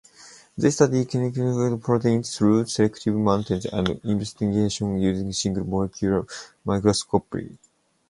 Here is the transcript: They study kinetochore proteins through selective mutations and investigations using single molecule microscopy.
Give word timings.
They 0.57 0.71
study 0.71 1.05
kinetochore 1.05 1.79
proteins 1.79 2.35
through 2.35 2.65
selective 2.65 3.13
mutations 3.13 3.67
and 3.67 4.01
investigations 4.03 4.99
using 5.03 5.31
single 5.31 5.63
molecule 5.63 6.27
microscopy. 6.65 7.59